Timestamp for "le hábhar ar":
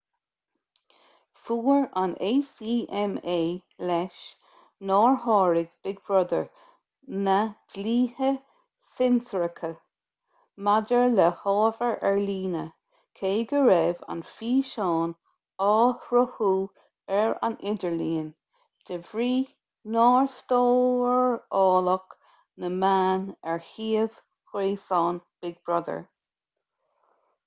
11.19-12.17